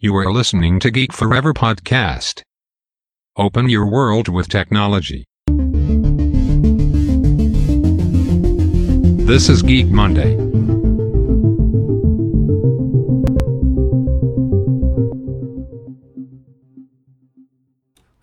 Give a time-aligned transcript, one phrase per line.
[0.00, 2.42] You are listening to Geek Forever podcast.
[3.36, 5.24] Open your world with technology.
[9.26, 10.38] This is Geek Monday.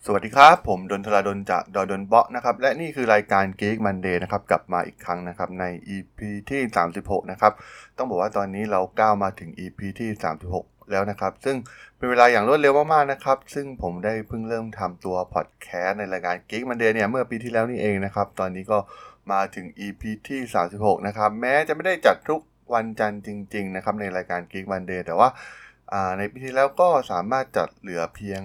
[0.05, 5.65] สวัสดีครับ ผมดนทราดนจากดอดนเบาะนะครับ และนี่คือรายการ Geek Monday นะครับ กลับมาอีกครั้งนะครับ ใน
[5.95, 6.19] EP
[6.49, 6.61] ที่
[6.97, 7.53] 36 นะครับ
[7.97, 11.55] ต้องบอกว่าตอนนี้เราก้าวมาถึง EP ที่ 36 แล้วนะครับ ซึ่ง
[11.97, 18.77] เป็นเวลาอย่างรวดเร็วมากๆนะครับ ซึ่งผมได้เพิ่งเริ่มทำตัวพอดแคสต์ในรายการ Geek Monday เนี่ยเมื่อปีที่แล้วนี่เองนะครับ ตอนนี้ก็
[19.31, 20.41] มาถึง EP ที่
[20.75, 22.41] 36 นะครับ แม้จะไม่ได้จัดทุก
[22.73, 25.27] วันจันทร์จริง ๆ นะครับ ในรายการ Geek Monday แต่ว่า
[25.93, 28.43] อ่าในปีที่แล้วก็สามารถจัดเหลือเพียง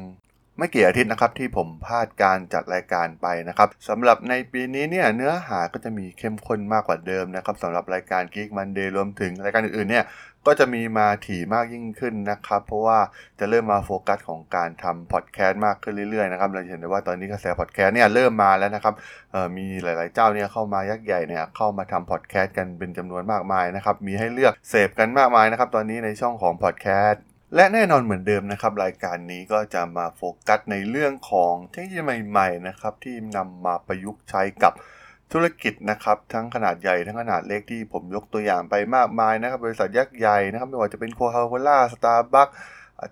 [0.59, 10.05] ไม่กี่อาทิตย์นะครับที่ผมพลาดการจัดรายการไปนะครับสำหรับในปีนี้เนี่ยเนื้อหาก็จะมีเข้มข้นมากกว่าเดิมนะครับสำหรับรายการ Geek Monday รวมถึงรายการอื่นๆเนี่ย
[10.47, 12.99] ก็จะมีมาถี่มากยิ่งขึ้นนะครับ เพราะว่า
[13.39, 18.95] จะเริ่มมาโฟกัสของการทำพอดแคสต์มากขึ้นเรื่อยๆนะครับเราจะเห็นได้ว่าตอนนี้กระแสพอดแคสต์เนี่ยเริ่มมาแล้วนะครับ
[19.57, 27.23] มีหลายๆเจ้าเนี่ยเข้ามายักษ์ใหญ่เนี่ยเข้ามาทำพอดแคสต์กันเป็นจำนวนมากมายนะครับมีให้เลือกเสพกันมากมายนะครับตอนนี้ในช่องของพอดแคสต์
[27.55, 34.73] และแน่นอนเหมือนเดิมนะครับรายการนี้ก็จะมาโฟกัสในเรื่องของเทคโนโลยีใหม่ๆนะครับที่นำมาประยุกต์ใช้กับ
[35.33, 42.49] ธุรกิจนะครับทั้งขนาดใหญ่ทั้งขนาดเล็กที่ผมยกตัวอย่างไปมากมายนะครับบริษัทยักษ์ใหญ่นะครับไม่ว่าจะเป็นโคคาโคล่าสตาร์บัค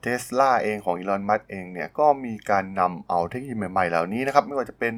[0.01, 4.95] เทสลาเองของอีลอนมัสเองเนี่ยก็มีการนำเอาเทคโนโลยีใหม่ๆเหล่านี้นะครับไม่ว่าจะเป็น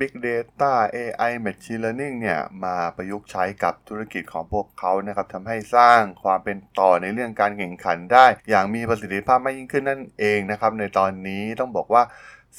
[0.00, 12.02] Big Data AI Machine Learning เนี่ยมาประยุกต์ใช้กับธุรกิจของพวกเขานะครับทำให้สร้างความเป็นต่อในเรื่องการแข่งขันได้ อย่างมีประสิทธิภาพมากยิ่งขึ้นนั่นเองนะครับในตอนนี้ต้องบอกว่า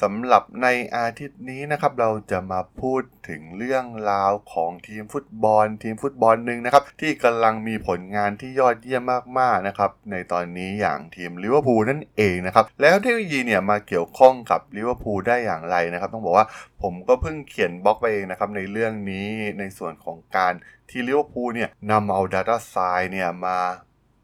[0.03, 9.04] สำหรับในอาทิตย์นี้นะครับเราจะมาพูดถึงเรื่องราวของทีมฟุตบอล ทีมฟุตบอลหนึ่งนะครับที่กำลังมีผลงานที่ยอดเยี่ยม
[9.39, 16.48] มากๆนะครับในตอนนี้อย่างทีมลิเวอร์พูลนั่นเองนะครับแล้วเทคโนโลยีเนี่ยมาเกี่ยวข้องกับลิเวอร์พูลได้อย่างไรนะครับ ต้องบอกว่า
[16.82, 20.54] ผมก็เพิ่งเขียนบล็อกไปเองนะครับในเรื่องนี้ในส่วนของการ
[20.89, 23.60] ที่ลิเวอร์พูลเนี่ยนำเอา Data s c i e n c e เนี่ยมา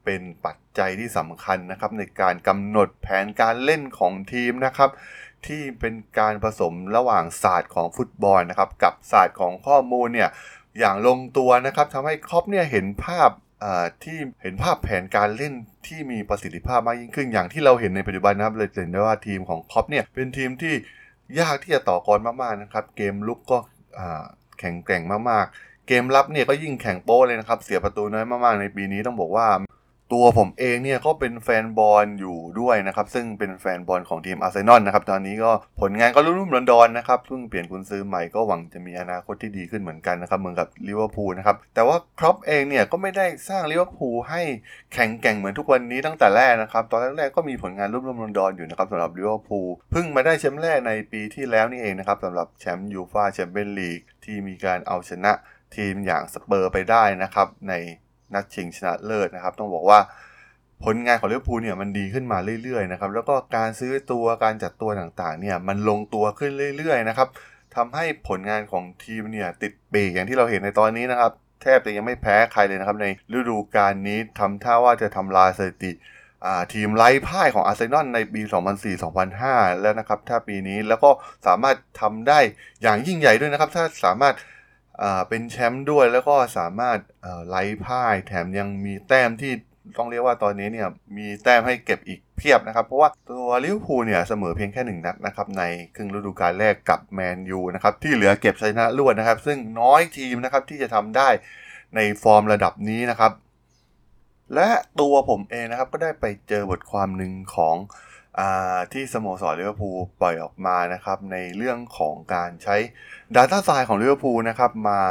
[0.05, 4.91] เป็นปัจจัยที่สำคัญนะครับในการกำหนดแผนการเล่นของทีมนะครับ
[5.47, 10.29] ที่เป็นการผสมระหว่างศาสตร์ของฟุตบอลนะครับ กับศาสตร์ของข้อมูลเนี่ย
[10.79, 13.29] อย่างลงตัวนะครับทำให้ครอปเนี่ยเห็นภาพ
[14.03, 15.53] ที่เห็นภาพแผนการเล่น
[15.87, 20.73] ที่มีประสิทธิภาพมากยิ่งขึ้น อย่างที่เราเห็นในปัจจุบันนะครับเลยเห็นได้ว่าทีมของครอปเนี่ยเป็นทีมที่
[21.39, 23.57] ยากที่จะต่อกรมากๆนะครับ เกมรุกก็
[24.59, 29.47] แข็งแกร่งมากๆ เกมรับเนี่ยก็ยิ่งแข็งโป๊กเลยนะครับ เสียประตูน้อยมากๆในปีนี้ต้องบอกว่า
[30.13, 35.51] ตัวผมเองเนี่ยก็เป็นแฟนบอลอยู่ด้วยนะครับ ซึ่งเป็นแฟนบอลของทีมอาร์เซนอลนะครับ ตอนนี้ก็
[35.81, 44.41] ผลงานก็ลุ่มๆดอนๆนะครับเพิ่งเปลี่ยนกุนซือใหม่ก็หวังจะมีอนาคตที่ดีขึ้นเหมือนกันนะครับเหมือนกับลิเวอร์พูลนะครับ แต่ว่าครอปเองเนี่ยก็ไม่ได้สร้างลิเวอร์พูลให้
[44.93, 55.31] แข็งแกร่งเหมือนทุกวันนี้ตั้งแต่แรกนะครับ ตอนแรกๆก็มีผลงานลุ่มๆดอนๆอยู่นะครับสำหรับลิเวอร์พูลเพิ่งมาได้แชมป์แรกในปีที่แล้วนี่เองนะครับสำหรับแชมป์ยูฟ่าแชมเปี้ยนลีกที่มีการเอาชนะ
[55.75, 57.73] ทีมอย่างสเปอร์สไปได้นะครับใน
[58.33, 59.99] นัดชิงชนะเลิศนะครับ ต้องบอกว่า
[60.83, 67.27] ผลงานของลิเวอร์พูลเนี่ยมันดีขึ้นมาเรื่อยๆนะครับแล้วก็การซื้อตัวการจัดตัวต่างๆเนี่ยมันลงตัวขึ้นเรื่อยๆนะครับ
[67.75, 73.07] ทำให้ผลงานของทีมเนี่ยติดปีกอย่างที่เราเห็นในตอนนี้นะครับ แทบจะยังไม่แพ้ใครเลยนะครับใน
[73.37, 75.91] ฤดูกาลนี้ทำท่าว่าจะทำลายสถิติ
[76.73, 78.41] ทีมไร้พ่ายของอาร์เซนอลในปี
[79.11, 81.09] 2004-2005 แล้วนะครับ ถ้าปีนี้แล้วก็
[81.47, 82.39] สามารถทำได้
[82.81, 84.33] อย่างยิ่งใหญ่ด้วยนะครับ ถ้าสามารถ
[85.27, 86.97] เป็นแชมป์ด้วยแล้วก็สามารถ
[87.47, 89.53] ไร้พ่ายแถมยังมีแต้มที่
[89.97, 90.87] ต้องเรียกว่าตอนนี้เนี่ย
[91.17, 95.63] มีแต้มให้เก็บอีกเพียบนะครับ เพราะว่าตัวลิเวอร์พูลเนี่ยเสมอเพียงแค่หนึ่งนัดนะครับใน
[95.95, 101.29] ครึ่งฤดูกาลแรกกับแมนยูนะครับที่เหลือเก็บชนะรวดนะครับ ซึ่งน้อยทีมนะครับที่จะทำได้
[101.95, 103.31] ในฟอร์มระดับนี้นะครับ
[104.55, 104.69] และ
[105.01, 107.75] ตัวผมเองนะครับก็ได้ไปเจอบทความหนึ่งของ
[108.93, 112.75] ที่สโมสรลิเวอร์พูลปล่อยออกมานะครับในเรื่องของการใช้
[113.35, 115.01] Data s c i e ของลิเวอร์พูลนะครับมา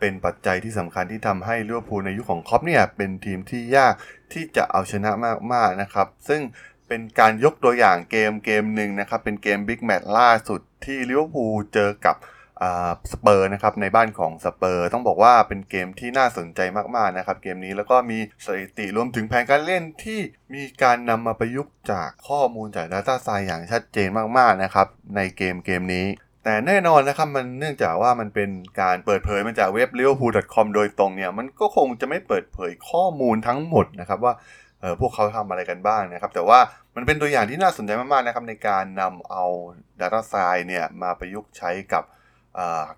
[0.00, 3.94] เป็นปัจจัยที่สำคัญที่ทำให้ลิเวอร์พูลในยุคของคล็อปป์เนี่ยเป็นทีมที่ยาก
[4.32, 5.10] ที่จะเอาชนะ
[5.52, 6.40] มากๆนะครับ ซึ่ง
[6.88, 12.16] เป็นการยกตัวอย่างเกมเกมหนึ่งนะครับ เป็นเกมบิ๊กแมตช์ล่าสุดที่ลิเวอร์พูลเจอกับ
[13.12, 16.60] สเปอร์นะครับในบ้านของสเปอร์ต้องบอกว่าเป็นเกมที่น่าสนใจ
[16.96, 20.20] มากๆนะครับเกมนี้แล้วก็มีสถิติรวมถึงแผนการเล่นที่
[20.54, 24.86] มีการนำมาประยุกต์จากข้อมูลจาก Data Science อย่างชัดเจนมากๆนะครับ
[25.16, 26.06] ในเกมเกมนี้
[26.44, 28.50] แต่แน่นอนนะครับมันเนื่องจากว่ามันเป็น
[28.80, 34.34] การเปิดเผยมาจากเว็บ liverpool.com โดยตรงเนี่ยมันก็คงจะไม่เปิดเผยข้อมูลทั้งหมดนะครับว่า
[34.80, 36.60] เออพวกเขาทำอะไรกันบ้างนะครับ แต่ว่า
[36.96, 39.44] มันเป็นตัวอย่างที่น่าสนใจมากๆนะครับในการนำเอา
[40.00, 42.04] Data s c i เนี่ยมาประยุกต์ใช้กับ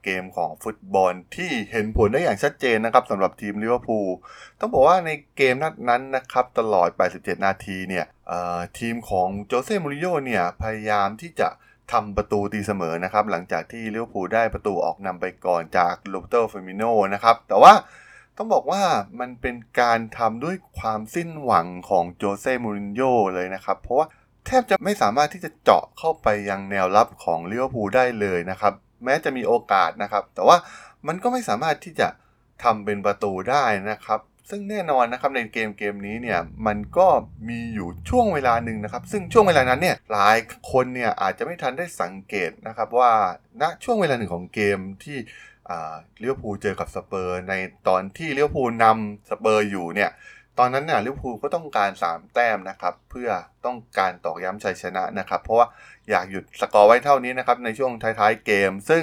[0.05, 4.09] เกมของฟุตบอลที่เห็นผลได้อย่างชัดเจนนะครับสำหรับทีมลิเวอร์พูล
[4.61, 8.07] ต้องบอกว่าในเกมนัดนั้นนะครับตลอด 87 นาทีเนี่ย
[8.79, 11.49] ทีมของโจเซ่มูรินโญ่เนี่ยพยายามที่จะ
[11.93, 16.83] ทำประตูตีเสมอนะครับหลังจากที่ลิเวอร์พูลได้ประตูออกนำไปก่อนจากโรแบร์โต้ฟีร์มิโน่
[17.15, 17.73] นะครับแต่ว่า
[18.37, 18.83] ต้องบอกว่า
[19.21, 24.07] มันเป็นการทำด้วยความสิ้นหวังของโจเซ่มูรินโญ่เลยนะครับ เพราะว่า
[24.47, 28.73] แทบจะไม่สามารถที่จะเจาะเข้าไปยังแนวรับของลิเวอร์พูลได้เลยนะครับ
[29.05, 30.57] แม้จะมีโอกาสนะครับ แต่ว่า
[31.07, 32.09] มันก็ไม่สามารถที่จะ
[32.63, 34.21] ทำเป็นประตูได้นะครับ
[34.51, 37.09] ซึ่งแน่นอนนะครับในเกมเกมนี้เนี่ยมันก็
[37.49, 40.37] มีอยู่ช่วงเวลาหนึ่งนะครับ ซึ่งช่วงเวลานั้นเนี่ยหลาย
[40.73, 43.13] คนเนี่ยอาจจะไม่ทันได้สังเกตนะครับว่า
[43.63, 45.19] ณช่วงเวลาหนึ่งของเกมที่
[45.67, 47.55] ลิเวอร์พูลเจอกับสเปอร์ใน
[47.89, 50.11] ตอนที่ลิเวอร์พูลนำสเปอร์อยู่เนี่ย
[50.59, 53.31] ตอนนั้นเนี่ยลิเวอร์พูลก็ต้องการ 3 แต้มนะครับ เพื่อ
[53.67, 55.67] ต้องการตอกย้ำชัยชนะนะครับ เพราะว่า
[56.11, 59.03] อยากหยุดสกอร์ไว้เท่านี้นะครับ ในช่วงท้ายๆเกม ซึ่ง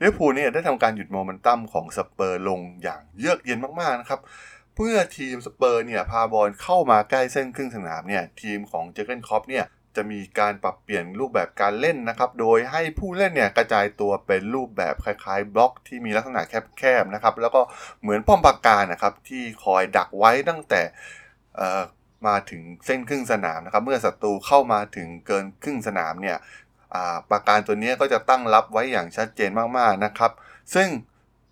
[0.00, 4.20] ลิเวอร์พูลเนี่ยได้ทำการหยุดโมเมนตัมของสเปอร์ลงอย่างเยือกเย็นมากๆนะครับ
[4.76, 9.64] เมื่อทีมสเปอร์เนี่ยพาบอลเข้ามาใกล้เส้นครึ่งสนามเนี่ยทีมของเจอร์เก้นคล็อปป์เนี่ย
[9.96, 16.42] จะมีการปรับเปลี่ยนรูปแบบการเล่นนะครับ โดยให้ผู้เล่นเนี่ยกระจายตัวเป็นรูปแบบคล้ายๆ บล็อกที่มีลักษณะ
[16.78, 17.60] แคบๆนะครับ แล้วก็
[18.02, 20.82] เหมือนป้อมปราการนะครับที่คอยดักไว้ตั้งแต่
[22.26, 26.36] มาถึงเส้นครึ่งสนามนะครับ เมื่อศัตรูเข้ามาถึงเกินครึ่งสนามเนี่ย
[27.30, 30.32] ปราการตัวนี้ก็จะตั้งรับไว้อย่างชัดเจนมากๆนะครับ
[30.74, 30.88] ซึ่ง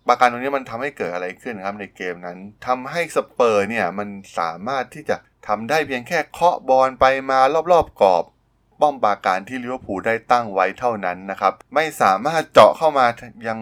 [0.07, 2.37] ปราการตรงนี้มันทำให้เกิดอะไรขึ้นนะครับในเกมนั้น
[2.67, 4.09] ทำให้สเปอร์เนี่ยมัน
[4.39, 5.15] สามารถที่จะ
[5.47, 7.39] ทำได้เพียงแค่เคาะบอลไปมา
[7.71, 8.23] รอบๆกรอบ
[8.79, 13.05] ป้อมปราการที่ลิเวอร์พูลได้ตั้งไว้เท่านั้นนะครับ ไม่สามารถเจาะเข้ามา
[13.47, 13.59] ยัง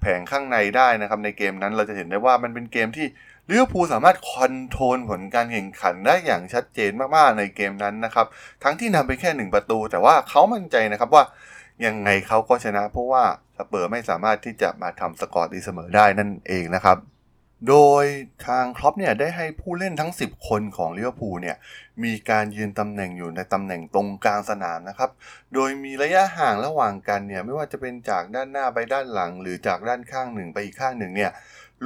[0.00, 3.06] แผงข้างในได้นะครับ ในเกมนั้นเราจะเห็นได้ว่ามันเป็นเกมที่
[3.50, 8.26] ลิเวอร์พูลสามารถ control ผลการแข่งขันได้อย่างชัดเจนมากๆในเกมนั้นนะครับ
[8.62, 11.24] ทั้งที่นำไปแค่ 1 ประตู แต่ว่าเขามั่นใจนะครับว่า
[11.86, 13.24] ยังไงเขาก็ชนะ เพราะว่า
[13.56, 16.96] สเปอร์ไม่สามารถที่จะมาทำสกอร์ตีเสมอได้นั่นเองนะครับ
[17.68, 18.04] โดย
[18.46, 21.56] ทางครอปเนี่ยได้ให้ผู้เล่นทั้ง 10 คนของลิเวอร์พูลเนี่ย
[22.04, 25.10] มีการยืนตำแหน่งอยู่ในตำแหน่งตรงกลางสนามนะครับ
[25.54, 31.30] โดยมีระยะห่างระหว่างกันเนี่ยไม่ว่าจะเป็นจากด้านหน้าไปด้านหลัง หรือจากด้านข้างหนึ่งไปอีกข้างหนึ่งเนี่ย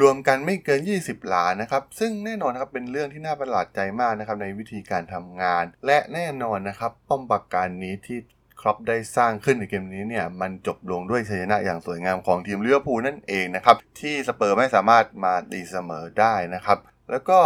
[0.00, 8.18] รวมกันไม่เกิน 20 หลานะครับ ซึ่งแน่นอนนะครับเป็นเรื่องที่น่าประหลาดใจมากนะครับในวิธีการทำงาน และแน่นอนนะครับป้อมปราการนี้ที่
[8.60, 16.78] ครอปได้สร้างขึ้นในเกมนี้เนี่ยมันจบลงด้วยชัยชนะอย่างสวยงามของทีมลิเวอร์พูลนั่นเองนะครับที่สเปอร์ไม่สามารถมาตีเสมอได้นะครับ
[17.10, 17.40] แล้วก็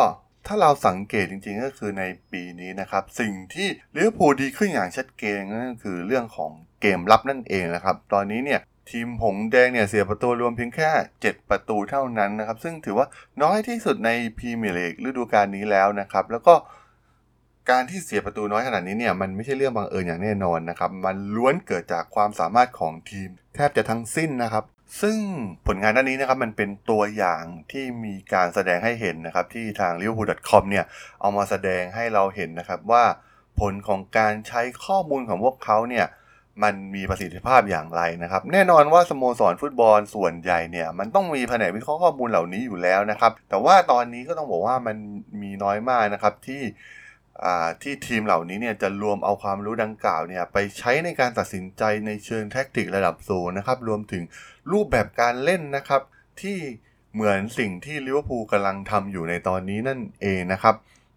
[0.47, 8.61] ถ้าเราสังเกตจริงๆก็คือในปีนี้นะครับ สิ่งที่ลิเวอร์พูลดีขึ้นอย่างชัดเจนนั่นก็คือเรื่องของเกมรับนั่นเองนะครับ ตอนนี้เนี่ย
[8.91, 10.91] ทีมหงแดงเนี่ยเสียประตูรวมเพียงแค่
[11.23, 13.07] 7 ประตูเท่านั้นนะครับ ซึ่งถือว่า
[13.43, 16.55] น้อยที่สุดในพรีเมียร์ลีกฤดูกาลนี้แล้วนะครับ แล้วก็
[17.71, 24.65] การที่เสียประตูน้อยขนาดนี้เนี่ยมันไม่ใช่เรื่องบังเอิญอย่างแน่นอนนะครับมันล้วนเกิดจากความสามารถของทีม แทบจะทั้งสิ้นนะครับ
[25.03, 25.19] ซึ่ง
[25.67, 30.85] ผลงานด้านนี้นะครับมันเป็นตัวอย่างที่มีการแสดงให้เห็นนะครับที่ทาง liverpool.com เนี่ย
[31.21, 33.05] เอามาแสดงให้เราเห็นนะครับว่า
[33.61, 36.07] ผลของการใช้ข้อมูลของพวกเขาเนี่ย
[36.63, 44.97] มันมีประสิทธิภาพอย่างไรนะครับ แน่นอนว่าสโมสรฟุตบอลส่วนใหญ่เนี่ย มันต้องมีแผนกวิเคราะห์ข้อมูลเหล่านี้อยู่แล้วนะครับ แต่ว่าตอนนี้ก็ต้องบอกว่ามัน
[45.43, 46.63] มีน้อยมากนะครับที่
[47.83, 54.23] ที่ทีมเหล่านี้เนี่ยจะรวมเอาความรู้ดังกล่าวเนี่ยไปใช้ในการตัดสินใจในเชิงแทคติกระดับสูงนะครับ รวมถึง
[54.73, 56.03] รูปแบบการเล่นนะครับ
[56.43, 56.59] ที่
[57.15, 60.75] เหมือนสิ่งที่ลิเวอร์พูลกำลังทำอยู่ในตอนนี้นั่นเองนะครับ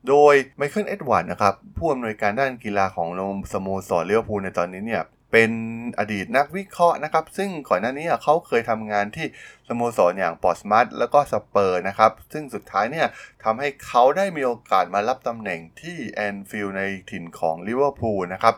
[0.10, 3.10] โดยไมเคิลเอ็ดเวิร์ดนะครับผู้อำนวยการด้านกีฬาของ
[3.54, 5.04] สโมสรลิเวอร์พูลในตอนนี้เนี่ย
[5.36, 5.52] เป็น
[6.00, 9.28] อดีตนักวิเคราะห์นะครับ ซึ่งก่อนหน้านี้เขาเคยทำงานที่
[9.68, 13.08] สโมสรอย่างพอร์ตสมัธแล้วก็สเปอร์นะครับ ซึ่งสุดท้ายเนี่ย
[13.44, 18.56] ทำให้เขาได้มีโอกาสมารับตำแหน่งที่แอนฟิลด์ในถิ่นของลิเวอร์พูลนะครับ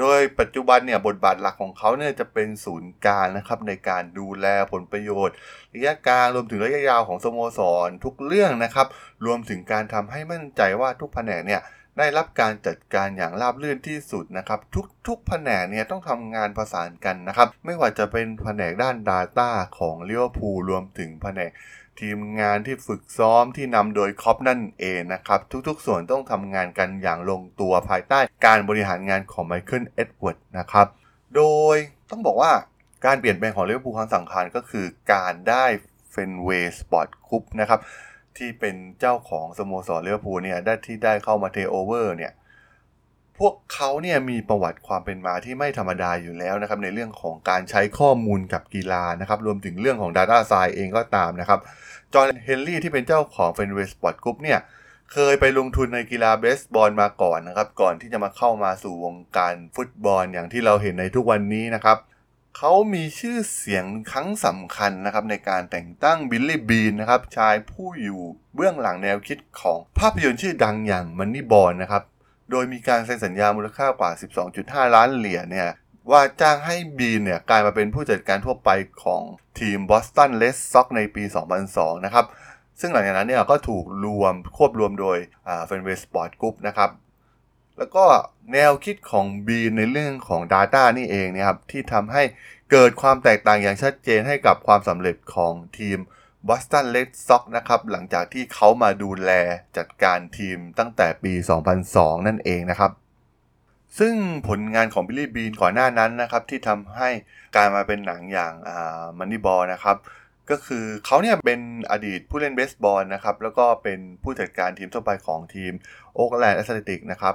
[0.00, 5.36] โดยปัจจุบันเนี่ยบทบาทหลักของเขาเนี่ยจะเป็นศูนย์กลางนะครับในการดูแลผลประโยชน์
[5.74, 8.86] ระยะกลางรวมถึงระยะยาวของสโมสรทุกเรื่องนะครับ
[9.26, 11.62] รวมถึงการทำให้มั่นใจว่าทุกแผนกเนี่ย
[11.98, 14.60] ได้รับการจัดการอย่างราบรื่นที่สุดนะครับ
[15.06, 21.50] ทุกๆแผนกเนี่ยต้องทำงานประสานกันนะครับ ไม่ว่าจะเป็นแผนกด้าน Data ของลิเวอร์พูลรวมถึงแผนก
[22.00, 30.86] ทีมงานที่ฝึกซ้อมที่นำโดยคล็อปป์นั่นเองนะครับ ทุกๆ ส่วนต้องทำงานกันอย่างลงตัวภายใต้การบริหารงานของไมเคิลเอ็ดเวิร์ดนะครับ
[31.36, 31.42] โด
[31.74, 31.76] ย
[32.10, 32.52] ต้องบอกว่า
[33.06, 35.64] การเปลี่ยนแปลงของลิเวอร์พูลครั้งสำคัญก็คือการได้
[36.10, 37.80] Fenway Sports Group นะครับ
[38.38, 42.32] ที่เป็นเจ้าของสโมสรลิเวอร์พูลเนี่ยได้ที่ได้เข้ามา take over เนี่ย
[43.38, 51.60] พวกเขาเนี่ยมีประวัติความเป็นมาที่ไม่ธรรมดาอยู่แล้วนะครับ ในเรื่องของการใช้ข้อมูลกับกีฬานะครับ รวมถึงเรื่องของ Data Science เองก็ตามนะครับ
[52.14, 54.58] จอห์นเฮนรี่ที่เป็นเจ้าของ Fenway Sports Group เนี่ย
[55.12, 61.98] เคยไปลงทุนในกีฬาเบสบอลมาก่อนนะครับ ก่อนที่จะมาเข้ามาสู่วงการฟุตบอลอย่างที่เราเห็นในทุกวันนี้นะครับ
[62.60, 68.22] เขามีชื่อเสียงครั้งสำคัญนะครับในการแต่งตั้งบิลลี่บีนนะครับชายผู้อยู่
[68.54, 72.02] เบื้องหลังแนวคิดของภาพยนตร์ชื่อดังอย่าง Moneyball นะครับ
[72.50, 74.10] โดยมีการเซ็นสัญญามูลค่ากว่า
[74.52, 75.70] 12.5 ล้านเหรียญเนี่ย
[76.10, 78.70] ว่าจ้างให้บีนเนี่ยกลายมาเป็นผู้จัดการทั่วไป
[79.04, 79.22] ของ
[79.58, 81.22] ทีม Boston Red Sox ในปี
[81.64, 82.26] 2002 นะครับ
[82.80, 85.18] ซึ่งหลังจากนั้นเนี่ยก็ถูกรวมควบรวมโดย
[85.66, 86.90] Fenway Sports Group นะครับ
[87.78, 88.04] แล้วก็
[88.52, 92.22] แนวคิดของบีนในเรื่องของ Data นี่เองนี่ยครับที่ทำให้
[92.70, 95.98] เกิดความแตกต่างอย่างชัดเจนให้กับความสำเร็จของทีม
[96.48, 99.30] Boston Red Sox นะครับหลังจากที่เขามาดูแล
[99.76, 101.32] จัดการทีมตั้งแต่ปี
[101.80, 102.92] 2002 นั่นเองนะครับ
[103.98, 104.14] ซึ่ง
[104.48, 107.08] ผลงานของบิลลี่บีนก่อนหน้านั้นนะครับที่ทำให้
[107.54, 108.52] กลายมาเป็นหนังอย่าง
[109.18, 109.96] Moneyball นะครับ
[110.50, 115.72] ก็คือเขาเนี่ยเป็นอดีตผู้เล่นเบสบอลนะครับแล้วก็เป็นผู้จัดการทีมทั่วไปของทีม
[116.14, 117.34] Oakland Athletics นะครับ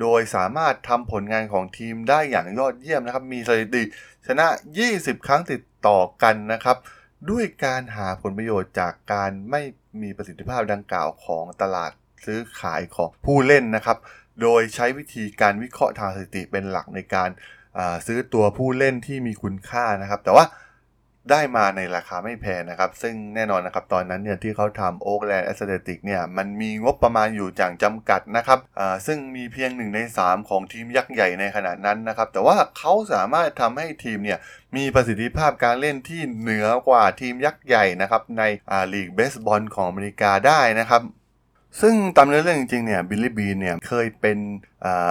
[0.00, 3.82] โดยสามารถทำผลงานของทีมได้อย่างยอดเยี่ยมนะครับ มีสถิติ
[4.26, 4.46] ชนะ
[4.86, 6.76] 20 ครั้งติดต่อกันนะครับ
[7.30, 9.62] ด้วยการหาผลประโยชน์จากการไม่
[10.02, 11.90] มีประสิทธิภาพดังกล่าวของตลาด
[12.26, 13.98] ซื้อขายของผู้เล่นนะครับ
[14.42, 17.30] โดยใช้วิธีการวิเคราะห์ทางสถิติเป็นหลักในการ
[18.06, 20.44] ซื้อตัวผู้เล่นที่มีคุณค่านะครับ แต่ว่า
[21.30, 28.58] ได้มาในราคาไม่แพงนะครับ ซึ่งแน่นอนนะครับ ตอนนั้นเนี่ยที่เขาทำ Oakland Athletics เนี่ย มันมีงบประมาณอยู่อย่างจำกัดนะครับ
[29.06, 34.38] ซึ่งมีเพียงหนึ่งใน 3 ของทีมยักษ์ใหญ่ในขณะนั้นนะครับ แต่ว่าเขาสามารถทำให้ทีมเนี่ย
[34.76, 38.42] มีประสิทธิภาพการเล่นที่เหนือกว่าทีมยักษ์ใหญ่นะครับ ใน
[38.92, 41.02] ลีกเบสบอลของอเมริกาได้นะครับ
[41.82, 44.38] ซึ่งตามเนื้อเรื่องจริงๆเนี่ยบิลลี่บีเนี่ยเคยเป็น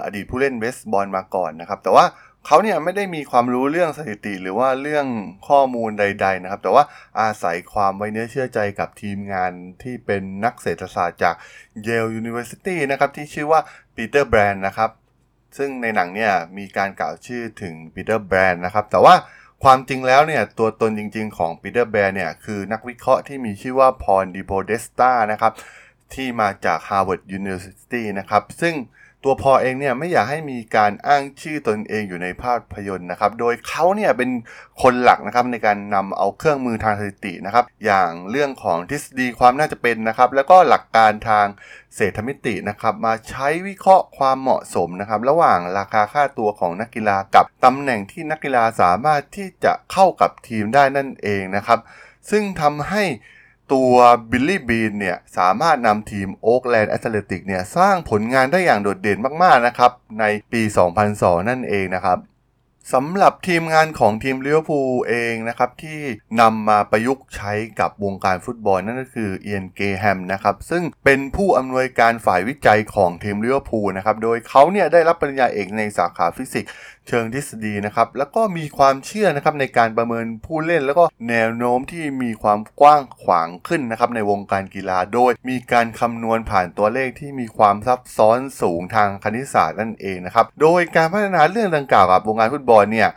[0.06, 2.06] อดีตผู้เล่นเบสบอลมาก่อนนะครับ แต่ว่า
[2.48, 5.06] เขาเนี่ยไม่ได้มีความรู้เรื่องสถิติหรือว่าเรื่อง
[5.48, 6.84] ข้อมูลใด ๆนะครับ แต่ว่า
[7.20, 9.52] อาศัยความไว้เนื้อเชื่อใจกับทีมงาน
[9.84, 11.36] ที่เป็นนักเศรษฐศาสตร์จาก
[11.88, 13.62] Yale University นะครับที่ชื่อว่า
[13.96, 14.92] ปีเตอร์แบรนด์นะครับ
[15.58, 19.16] ซึ่งในหนังเนี่ยมีการกล่าวชื่อถึงปีเตอร์แบรนด์นะครับแต่ว่า
[19.64, 25.54] ความจริงแล้วเนี่ยตัวตนจริงๆของปีเตอร์แบรนด์เนี่ยคือนักวิเคราะห์ที่มีชื่อว่าพอลดีโพเดสตานะครับ
[26.14, 28.76] ที่มาจาก Harvard University นะครับซึ่ง
[29.24, 34.30] ตัวพอลเองเนี่ยไม่อยากให้มีการอ้างชื่อตนเองอยู่ในภาพยนตร์นะครับ โดยเขาเนี่ยเป็น
[34.82, 41.46] คนหลักนะครับในการนำเอาเครื่องมือทางสถิตินะครับ อย่างเรื่องของทฤษฎีความน่าจะเป็นนะครับ แล้วก็หลักการทาง
[41.96, 51.80] เศรษฐมิตินะครับมาใช้วิเคราะห์ความเหมาะสมนะครับ ระหว่างราคาค่าตัวของนักกีฬากับตำแหน่งที่นักกีฬาสามารถที่จะเข้ากับทีมได้นั่นเองนะครับ
[52.32, 53.04] ซึ่งทำให้
[53.74, 53.94] ตัว
[54.32, 60.62] บิลลี่บีนเนี่ยสามารถนำทีม Oakland Athletics เนี่ยสร้างผลงานได้อย่างโดดเด่นมากๆนะครับในปี
[61.06, 62.20] 2002 นั่นเองนะครับ
[62.94, 66.00] สำหรับทีมงานของทีมลิเวอร์พูลเองนะครับที่
[66.42, 76.72] นำมาประยุกต์ใช้กับวงการฟุตบอลนั่นก็คือเอียนเกรแฮมนะครับซึ่งเป็นผู้อำนวยการฝ่ายวิจัยของทีมลิเวอร์พูลนะครับโดยเขาเนี่ยได้รับปริญญาเอกในสาขาฟิสิกส์
[77.08, 93.10] เชิงทฤษฎีนะครับ แล้วก็มีความเชื่อนะครับในการประเมินผู้เล่น แล้วก็แนวโน้มที่มีความกว้างขวางขึ้นนะครับในวงการกีฬาโดย มีการคำนวณผ่านตัวเลขที่มีความซับซ้อนสูงทางคณิตศาสตร์นั่นเองนะครับ โดยการพัฒนาเรื่องดังกล่าวกับวงการฟุตบอลเนี่ย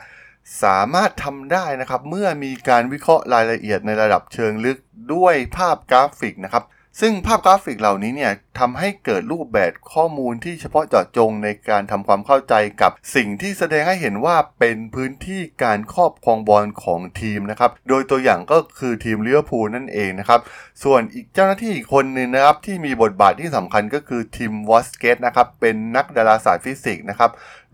[0.64, 4.78] สามารถทำได้นะครับเมื่อมีการวิเคราะห์รายละเอียดในระดับเชิงลึก
[5.14, 6.64] ด้วยภาพกราฟิกนะครับ
[7.00, 20.41] ซึ่งภาพกราฟิกเหล่านี้เนี่ยทำให้เกิดรูปแบบข้อมูลที่เฉพาะเจาะจงในการทำความเข้าใจกับสิ่งที่แสดงให้เห็นว่าเป็นพื้นที่การครอบครองบอลของทีมนะครับ โดยตัวอย่างก็คือทีมลิเวอร์พูลนั่นเองนะครับ
[20.85, 27.31] ส่วนอีกเจ้าหน้าที่อีกคนหนึ่งนะครับที่มีบทบาทที่สำคัญก็คือทิมวาสเก็ตต์นะครับเป็นนักดาราศาสตร์ฟิสิกส์นะครับ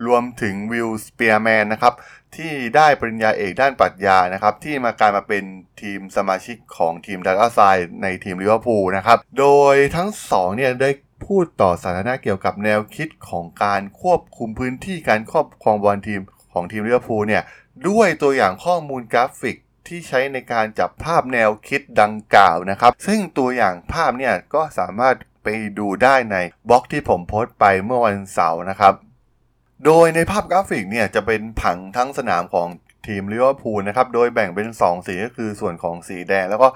[0.07, 1.93] รวมถึงวิลสเปียร์แมนนะครับ
[2.37, 5.43] ที่ได้ปริญญาเอกด้านปรัชญานะครับ ที่มากลายมาเป็น
[5.81, 7.59] ทีมสมาชิกของทีม Data Science
[8.03, 10.91] ในทีมลิเวอร์พูลนะครับ โดยทั้งสองเนี่ยได้
[11.25, 16.21] พูดต่อสาธารณะเกี่ยวกับแนวคิดของการควบคุมพื้นที่การครอบครองบอลทีม
[16.53, 17.43] ของทีมลิเวอร์พูลเนี่ย
[17.87, 25.47] ด้วยตัวอย่างข้อมูลกราฟิกที่ใช้ในการจับภาพแนวคิดดังกล่าวนะครับ ซึ่งตัวอย่างภาพเนี่ยก็สามารถไป
[25.79, 26.37] ดูได้ใน
[26.69, 28.93] บล็อกที่ผมโพสต์ไปเมื่อวันเสาร์นะครับ
[29.85, 32.67] โดยในภาพกราฟิกเนี่ยจะเป็นผังทั้งสนามของ
[33.07, 36.69] ทีมลิเวอร์พูลนะครับ โดยแบ่งเป็น 2 สีก็คือส่วนของสีแดง แล้วก็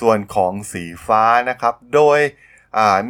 [0.00, 2.20] ส่วนของสีฟ้านะครับ โดย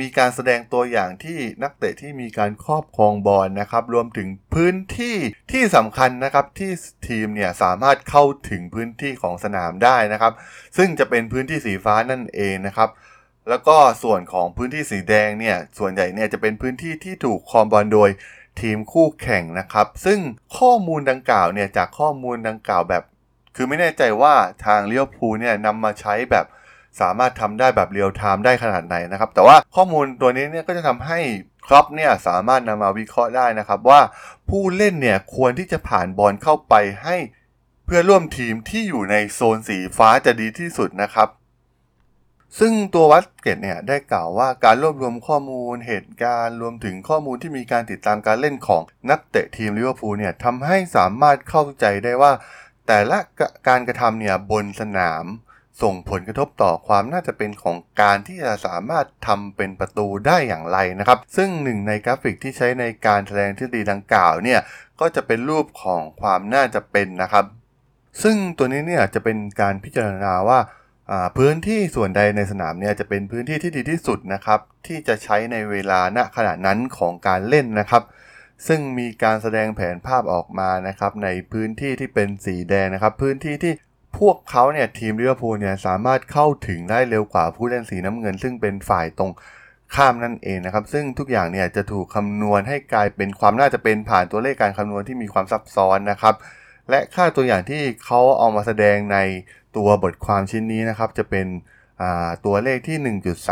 [0.01, 5.17] มีการแสดงตัวอย่างที่นักเตะที่มีการครอบครองบอลนะครับ รวมถึงพื้นที่
[5.53, 6.71] ที่สำคัญนะครับที่
[7.09, 10.33] ทีมเนี่ยสามารถเข้าถึงพื้นที่ของสนามได้นะครับ
[10.77, 12.89] ซึ่งจะเป็นพื้นที่สีฟ้านั่นเองนะครับ
[13.49, 18.11] แล้วก็ส่วนของพื้นที่สีแดงเนี่ยส่วนใหญ่เนี่ยจะเป็นพื้นที่ที่ถูกครองบอลโดย
[18.63, 20.19] ทีมคู่แข่งนะครับ ซึ่ง
[20.59, 23.03] ข้อมูลดังกล่าวเนี่ยจากข้อมูลดังกล่าวแบบ
[23.57, 26.47] คือไม่แน่ใจว่าทางลิเวอร์พูลเนี่ยนำมาใช้แบบ
[27.01, 31.19] สามารถทำได้แบบ real-time ได้ขนาดไหนนะครับ แต่ว่าข้อมูลตัวนี้เนี่ยก็จะทำให้
[31.67, 34.01] คล็อปป์เนี่ยสามารถนำมาวิเคราะห์ได้นะครับ ว่า
[34.49, 37.17] ผู้เล่นเนี่ยควรที่จะผ่านบอลเข้าไปให้
[37.85, 41.29] เพื่อร่วมทีมที่อยู่ในโซนสีฟ้าจะดีที่สุดนะครับ
[42.59, 52.33] ซึ่งตัววาสเก็ตต์เนี่ยได้กล่าวว่าการรวบรวมข้อมูลเหตุการณ์รวมถึงข้อมูลที่มีการติดตามการเล่นของนักเตะทีมลิเวอร์พูลเนี่ยทำให้สามารถเข้าใจได้ว่า
[52.87, 53.19] แต่ละ
[53.69, 55.25] การกระทำเนี่ยบนสนาม
[55.83, 64.61] ส่งผลกระทบต่อความน่าจะเป็นของการที่จะสามารถทำเป็นประตูได้อย่างไรนะครับ ซึ่งหนึ่งในกราฟิกที่ใช้ในการแสดงทฤษฎีดังกล่าวเนี่ย
[65.01, 67.45] ก็จะเป็นรูปของความน่าจะเป็นนะครับ
[68.23, 70.59] ซึ่งตัวนี้เนี่ยจะเป็นการพิจารณาว่า
[71.37, 78.03] พื้นที่ส่วนใดในสนามเนี่ยจะเป็นพื้นที่ที่ดีที่สุดนะครับที่จะใช้ในเวลาณขณะนั้นของการเล่นนะครับ
[78.69, 83.73] ซึ่งมีการแสดงแผนภาพออกมานะครับในพื้นที่ที่เป็นสีแดงนะครับ พื้นที่ที่
[84.19, 89.31] พวกเขาเนี่ยทีมลิเวอร์พูลเนี่ยสามารถเข้าถึงได้เร็วกว่าผู้เล่นสีน้ำเงิน ซึ่งเป็นฝ่ายตรง
[89.95, 96.35] ข้ามนั่นเองนะครับ ซึ่งทุกอย่างเนี่ยจะถูกคำนวณให้กลายเป็นความน่าจะเป็นผ่านตัวเลขการคำนวณที่มีความซับซ้อนนะครับ
[96.91, 99.19] และค่าตัวอย่างที่เขาเอามาแสดงใน
[99.77, 101.47] ตัวบทความชิ้นนี้นะครับ จะเป็น
[102.47, 102.99] ตัวเลขที่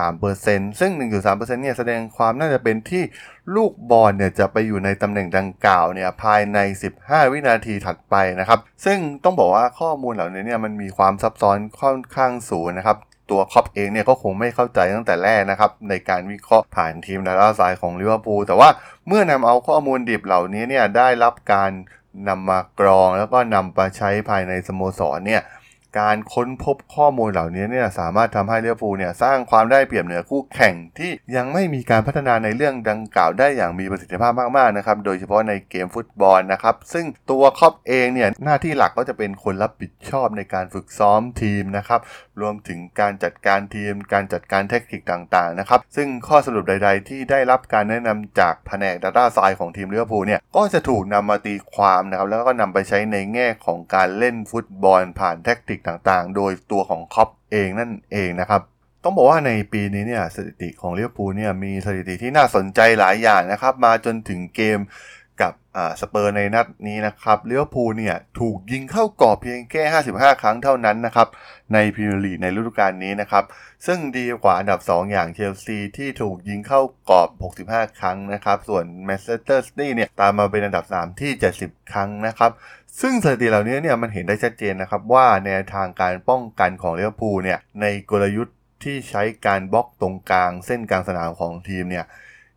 [0.09, 3.02] 1.3%ซึ่ง 1.3%เนี่ยแสดงความน่าจะเป็นที่
[3.54, 6.59] ลูกบอลเนี่ยจะไปอยู่ในตำแหน่งดังกล่าวเนี่ยภายใน
[6.97, 12.99] 15 วินาทีถัดไปนะครับ ซึ่งต้องบอกว่าข้อมูลเหล่านี้เนี่ยมันมีความซับซ้อนค่อนข้างสูงนะครับ
[13.30, 18.68] ตัวคล็อปป์เองเนี่ยก็คงไม่เข้าใจตั้งแต่แรกนะครับ ในการวิเคราะห์ผ่านทีม Data Science ของลิเวอร์พูลแต่ว่า
[19.07, 21.71] เมื่อนำเอาข้อมูลดิบเหล่านี้เนี่ยได้รับการ
[22.28, 25.42] นำมากรองแล้วก็นำมาใช้ภายในสโมสรเนี่ย
[25.99, 42.00] การค้นพบข้อมูลเหล่านี้เนี่ยสามารถทำให้เลียวฟูเนี่ยสร้างความได้เปรียบเหนือคู่แข่งที่ยังไม่มีการพัฒนาในเรื่องดังกล่าวได้อย่างมีประสิทธิภาพมากๆนะครับโดยเฉพาะในเกมฟุตบอลนะครับซึ่งตัวครอปเองเนี่ยหน้าที่หลักก็จะเป็นคนรับผิดชอบในการฝึกซ้อมทีมนะครับ
[42.40, 58.62] รวมถึงการจัดการทีม การจัดการเทคนิคต่างๆนะครับซึ่งข้อสรุปใด ๆ ที่ได้รับการแนะนำจากแผนก Data s c i e n ของทีมเลียวฟูเนี่ยก็จะถูกนำมาตีความนะครับแล้วก็นำไปใช้ในแง่ของการเล่นฟุตบอลผ่านเทคนิคต่างๆ โดยตัวของคอปเองนั่นเองนะครับ
[59.04, 64.78] ต้องบอกว่าในปีนี้เนี่ยสถิติของลิเวอร์พูลเนี่ยมีสถิติที่น่าสนใจหลายอย่างนะครับ มาจนถึงเกม
[65.42, 65.52] กับ
[66.00, 69.82] สเปอร์ในนัดนี้นะครับลิเวอร์พูลเนี่ยถูกยิงเข้ากรอบเพียงแค่
[70.15, 71.28] 55 ครั้งเท่านั้นนะครับ
[71.73, 73.45] ในพรีเมียร์ลีกในฤดูกาลนี้นะครับ
[73.86, 77.28] ซึ่งดีกว่าอันดับ 2 อย่างเชลซีที่ถูกยิงเข้ากรอบ
[77.67, 82.50] 65 ครั้งนะครับ ส่วนแมนเชสเตอร์ซิตี้เนี่ยตามมาเป็นอันดับ 3 ที่ 70 ครั้งนะครับ
[83.00, 92.04] ซึ่งสถิติเหล่านี้เนี่ยมันเห็นได้ชัดเจนนะครับว่าแนวทางการป้องกันของลิเวอร์พูลเนี่ยในกลยุทธ์ที่ใช้การบล็อกตรงกลางเส้นกลางสนามของทีมเนี่ย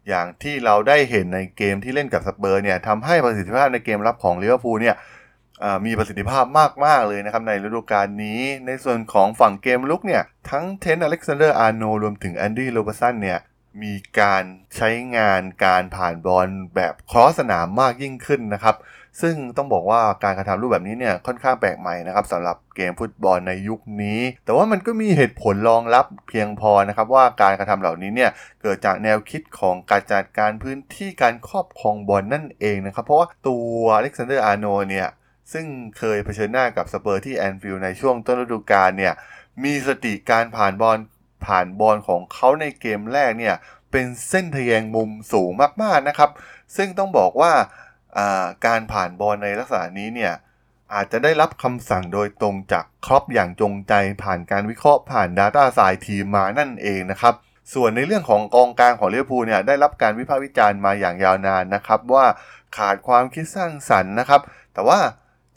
[0.10, 4.96] อย่างที่เราได้เห็นในเกมที่เล่นกับสเปอร์เนี่ยทำให้ประสิทธิภาพในเกมรับของลิเวอร์พูลเนี่ย
[5.86, 6.46] มีประสิทธิภาพ
[6.86, 13.40] มาก ๆ เลยนะครับ ในฤดูกาลนี้ ในส่วนของฝั่งเกมรุกเนี่ย ทั้งเทรนต์อเล็กซานเดอร์อาร์โนลด์รวมถึงแอนดี้โรเบิร์ตสันเนี่ย
[13.84, 14.44] มีการ
[14.76, 18.76] ใช้งานการผ่านบอลแบบ cross สนามมากยิ่งขึ้นนะครับ
[19.22, 35.08] ซึ่งต้องบอกว่าการกระทำรูปแบบนี้เนี่ยค่อนข้างแปลกใหม่นะครับสำหรับเกมฟุตบอลในยุคนี้ แต่ว่ามันก็มีเหตุผลรองรับเพียงพอนะครับว่าการกระทำเหล่านี้เนี่ยเกิดจากแนวคิดของการจัดการพื้นที่การครอบครองบอลนั่นเองนะครับ เพราะว่าตัวอเล็กซานเดอร์อาร์โนลด์เนี่ย
[35.54, 35.66] ซึ่ง
[35.98, 39.14] เคยเผชิญหน้ากับสเปอร์ที่แอนฟิลด์ในช่วงต้นฤดูกาลเนี่ย
[39.64, 40.98] มีสถิติการผ่านบอล
[41.46, 43.56] ผ่านบอลของเขาในเกมแรกเนี่ย
[43.92, 46.30] เป็นเส้นทะแยงมุมสูงมากๆนะครับ
[46.76, 47.52] ซึ่งต้องบอกว่า
[48.66, 50.34] การผ่านบอลในลักษณะนี้เนี่ย
[50.94, 53.94] อาจจะได้รับคำสั่งโดยตรงจากครอปอย่างจงใจ
[54.24, 57.34] ผ่านการวิเคราะห์ผ่าน Data สายทีมมานั่นเองนะครับ
[57.74, 62.26] ส่วนในเรื่องของกองกลางของเลี้ยวภูเนี่ยได้รับการวิพากษ์วิจารณ์มาอย่างยาวนานนะครับ ว่า
[62.78, 64.42] ขาดความคิดสร้างสรรค์นะครับ
[64.74, 65.00] แต่ว่า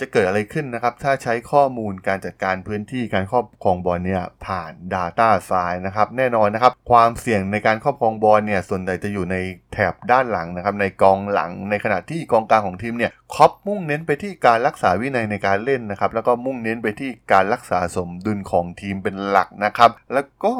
[0.00, 9.36] จะเกิดอะไรขึ้นนะครับ ถ้าใช้ข้อมูลการจัดการพื้นที่การครอบครองบอลเนี่ยผ่าน Data s c i e n นะครับแน่นอนนะครับ ความเสี่ยงในการครอบครองบอลเนี่ยส่วนใหญ่จะอยู่ใน
[9.72, 20.54] แถบด้านหลังนะครับในกองหลังในขณะที่กองกลางของทีมเนี่ยครอปมุ่งเน้นไปที่การรักษาวินัยในการเล่นนะครับแล้วก็มุ่งเน้นไปที่การรักษาสมดุลของทีมเป็นหลักนะครับ แล้วก็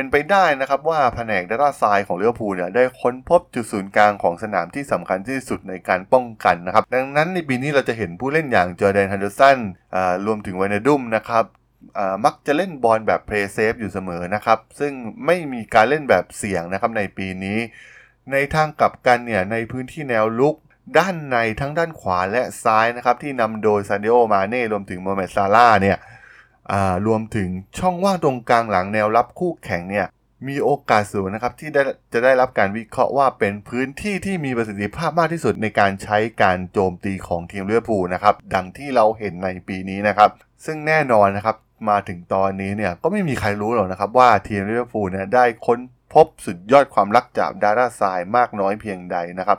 [0.00, 9.58] เป็นไปได้นะครับว่าแผนก Data s c i e n ของเลี้ยวภูเนี่ยได้ค้นพบจุดศูนย์กลางของสนามที่สำคัญที่สุดในการป้องกันนะครับ ดังนั้นในปีนี้เราจะเห็นผู้เล่นอย่างจอร์แดนเฮนเดอร์สัน
[10.26, 11.44] รวมถึงไวนัลดุมนะครับ
[12.24, 14.92] มักจะเล่นบอลแบบ play safe อยู่เสมอนะครับ ซึ่ง
[15.26, 17.58] ไม่มีการเล่นแบบเสี่ยงนะครับในปีนี้
[18.32, 20.56] ในทางกลับกันเนี่ยในพื้นที่แนวรุก
[20.98, 25.98] ด้านในทั้งด้านขวาและซ้ายนะครับที่นำโดยซาดิโอมาเน่รวมถึงโมฮาเหม็ดซาลาห์เนี่ย
[27.06, 30.06] รวมถึงช่องว่างตรงกลางหลังแนวรับคู่แข่งเนี่ย
[30.48, 40.30] มีโอกาสสูงนะครับที่ได้จะได้รับการวิเคราะห์ว่าเป็นพื้นที่ที่มีประสิทธิภาพมากที่สุดในการใช้การโจมตีของทีมเลือดพูนะครับดังที่เราเห็นในปีนี้นะครับ
[40.64, 41.56] ซึ่งแน่นอนนะครับ
[41.90, 45.78] มาถึงตอนนี้เนี่ยก็ไม่มีใครรู้หรอกนะครับว่าทีมเลือดพูเนี่ยได้ค้น
[46.12, 48.02] พบสุดยอดความลักจากดาราไซ
[48.36, 49.58] มากน้อยเพียงใดนะครับ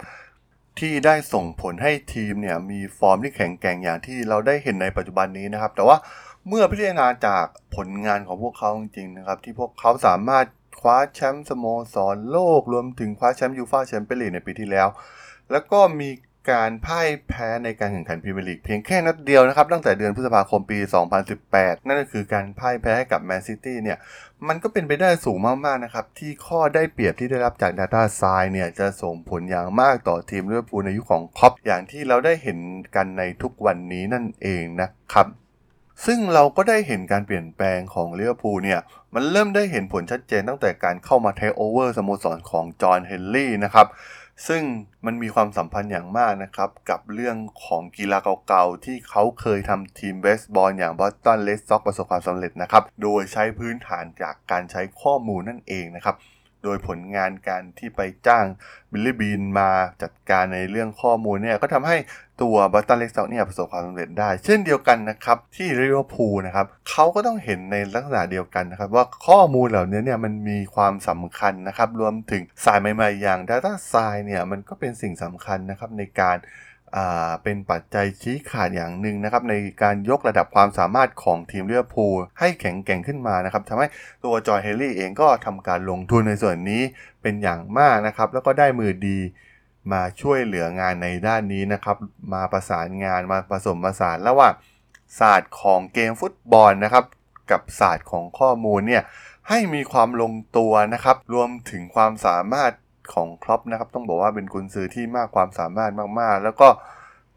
[0.80, 5.98] ที่ได้ส่งผลให้ทีมเนี่ยมีฟอร์มที่แข็งแกร่งอย่างที่เราได้เห็นในปัจจุบันนี้นะครับแต่ว่า
[6.48, 10.46] เมื่อพิจารณาจากผลงานของพวกเขาจริงๆนะครับ ที่พวกเขาสามารถ
[10.80, 14.88] คว้าแชมป์สโมสรโลกรวมถึงคว้าแชมป์ยูฟ่าแชมเปี้ยนลีกในปีที่แล้ว
[15.52, 16.10] แล้วก็มี
[16.52, 20.80] การพ่ายแพ้ในการแข่งขันพรีเมียร์ลีกเพียงแค่นัดเดียวนะครับ ตั้งแต่เดือนพฤษภาคมปี
[21.34, 23.98] 2018 นั่นก็คือการพ่ายแพ้ให้กับแมนซิตี้เนี่ย
[24.48, 32.60] มันก็เป็นไปได้สูงมาก ๆ นะครับ ที่ข้อได้เปรียบที่ได้รับจาก Data Science เนี่ย จะส่งผลอย่างมากต่อทีมลิเวอร์พูลในยุคของคล็อปป์อย่างที่เราได้เห็น
[32.96, 35.28] กันในทุกวันนี้นั่นเองนะครับ
[36.06, 38.80] ซึ่งเราก็ได้เห็นการเปลี่ยนแปลงของลิเวอร์พูลเนี่ย
[39.14, 43.88] มันเริ่มได้เห็นผลชัดเจนตั้งแต่การเข้ามาเทคโอเวอร์สโมสรของจอห์นเฮนรี่นะครับ
[44.48, 44.64] ซึ่ง
[45.06, 56.16] มันมีความสัมพันธ์อย่างมากนะครับ กับเรื่องของกีฬาเก่าๆ ที่เขาเคยทำทีมเบสบอลอย่างบอสตันเรดซอกซ์ประสบความสำเร็จนะครับ โดยใช้พื้นฐานจากการใช้ข้อมูลนั่นเองนะครับ
[56.64, 58.46] โดยผลงานการที่ไปจ้าง
[58.92, 59.70] บิลลี่บีนมา
[60.04, 61.98] จัดการในเรื่องข้อมูลเนี่ยก็ทำให้
[62.42, 76.38] ตัวบอสตันเรดซอกซ์เนี่ยประสบความสำเร็จได้ เช่นเดียวกันนะครับที่ลิเวอร์พูลนะครับเขาก็ต้องเห็นในลักษณะเดียวกันนะครับว่าข้อมูลเหล่านี้เนี่ยมันมีความสำคัญนะครับรวมถึงศาสตร์ใหม่ๆอย่าง Data s c i e n เนี่ยมันก็เป็นสิ่งสำคัญนะครับในการ
[77.44, 83.88] เป็นปัจจัยชี้ขาดอย่างหนึ่งนะครับในการยกระดับความสามารถของทีมลิเวอร์พูลให้แข็งแกร่งขึ้นมานะครับทำให้
[84.24, 86.82] ตัวจอห์นเฮนรี่เองก็ทำการลงทุนในส่วนนี้
[87.22, 89.20] เป็นอย่างมากนะครับ แล้วก็ได้มือดี
[89.92, 91.98] มาช่วยเหลืองานในด้านนี้นะครับ
[92.34, 94.54] มาประสานงานมาผสมผสานระหว่าง
[95.20, 97.06] ศาสตร์ของเกมฟุตบอลนะครับ
[97.52, 99.04] กับศาสตร์ของข้อมูลเนี่ย
[99.50, 102.72] ให้มีความลงตัวนะครับ รวมถึงความสามารถ
[103.14, 106.70] ของครอปนะครับต้องบอกว่าเป็นกุนซือที่มากความสามารถมากๆ แล้วก็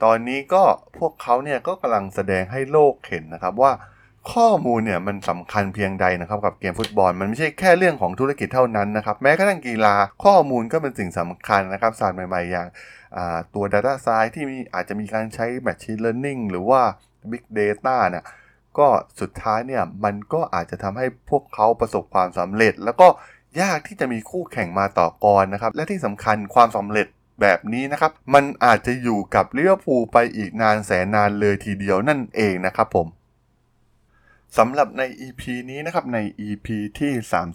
[0.05, 0.63] ตอนนี้ก็
[0.99, 3.73] พวกเขาเนี่ยก็กำลังแสดงให้โลกเห็นนะครับว่า
[4.33, 12.69] ข้อมูลเนี่ยมันสำคัญเพียงใดนะครับกับเกมฟุตบอล มันไม่ใช่แค่เรื่องของธุรกิจเท่านั้นนะครับ แม้กระทั่งกีฬาข้อมูลก็เป็นสิ่งสำคัญนะครับศาสตร์ใหม่ ๆ อย่าง
[13.55, 16.83] ตัว Data Science ที่มีอาจจะมีการใช้ Machine Learning หรือว่า
[17.31, 18.25] Big Data เนี่ย
[18.79, 18.89] ก็
[19.21, 23.09] สุดท้ายเนี่ยมันก็อาจจะทำให้พวกเขาประสบความสำเร็จ แล้วก็
[23.61, 27.07] ยากที่จะมีคู่แข่งมาต่อกรนะครับ และที่สำคัญความสำเร็จ
[27.41, 33.09] แบบนี้นะครับ มันอาจจะอยู่กับลิเวอร์พูไปอีกนานแสนนานเลยทีเดียวนั่นเองนะครับผม
[34.59, 36.67] สำหรับใน EP นี้นะครับใน EP
[36.99, 37.13] ที่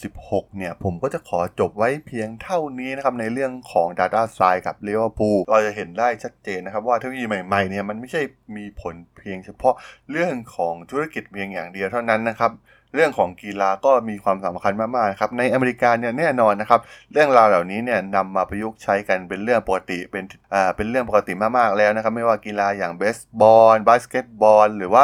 [0.07, 8.21] 36 เนี่ย ผมก็จะขอจบไว้เพียงเท่านี้นะครับ ในเรื่องของ Data Science กับ Liverpool เราจะเห็นได้ชัดเจนนะครับ ว่าเทคโนโลยีใหม่ๆเนี่ยมันไม่ใช่
[8.55, 9.75] มีผลเพียงเฉพาะ
[10.11, 12.51] เรื่องของธุรกิจเพียงอย่างเดียวเท่านั้นนะครับ
[12.95, 16.79] เรื่องของกีฬาก็มีความสำคัญมากๆครับในอเมริกาเนี่ยแน่นอนนะครับ
[17.13, 20.23] เรื่องราวเหล่านี้เนี่ยนำมาประยุกต์ใช้กันเป็นเรื่องปกติเป็น
[20.53, 25.03] อ่าเป็นเรื่องปกติมากๆแล้วนะครับไม่ว่ากีฬาอย่างเบสบอลบาสเกตบอลหรือว่า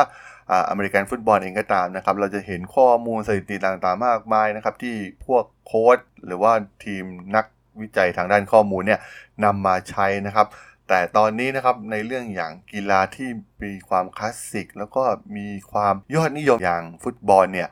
[0.51, 4.95] อ่าอเมริกันฟุตบอลเองก็ตามนะครับ เราจะเห็นข้อมูลสถิติต่างๆมากมายนะครับ ที่
[5.25, 6.53] พวกโค้ชหรือว่า
[6.85, 7.03] ทีม
[7.35, 7.45] นัก
[7.81, 8.99] วิจัยทางด้านข้อมูลเนี่ย
[9.43, 10.47] นำมาใช้นะครับ
[10.89, 13.29] แต่ตอนนี้นะครับในเรื่องอย่างกีฬาที่
[13.63, 15.03] มีความคลาสสิก แล้วก็
[15.37, 17.69] มีความยอดนิยมอย่างฟุตบอลเนี่ย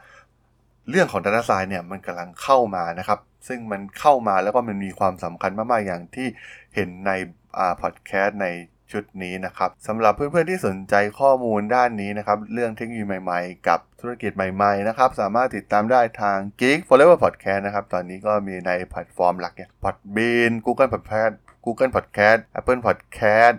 [0.90, 6.28] เรื่องของ Data Science เนี่ยมันกำลังเข้ามานะครับ ซึ่งมันเข้ามาแล้วก็มันมีความสำคัญมากๆอย่างที่
[6.76, 7.12] เห็นใน
[7.58, 8.48] อ่าพอดแคสต์ใน
[8.92, 23.56] ชุดนี้นะครับสำหรับเพื่อนๆที่สนใจข้อมูลด้านนี้นะครับ เรื่องเทคโนโลยีใหม่ๆ กับธุรกิจใหม่ๆนะครับ สามารถติดตามได้ทาง Geek Forever Podcast นะครับ ตอนนี้ก็มีในแพลตฟอร์มหลักอย่าง Podbean Google Podcast Google Podcast Apple Podcast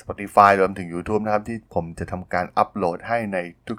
[0.00, 3.38] Spotify รวมถึง YouTube นะครับ ที่ผมจะทำการอัปโหลดให้ใน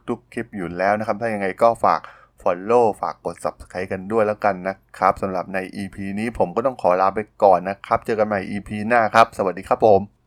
[0.10, 2.02] ทุกๆ คลิปอยู่แล้วนะครับ ถ้ายังไงก็ฝาก
[2.42, 10.21] Follow ฝากกด Subscribe กันด้วยแล้วกันนะครับสำหรับใน EP นี้ผมก็ต้องขอลาไปก่อนนะครับ เจอกันใหม่ EP หน้าครับ สวัสดีครับผม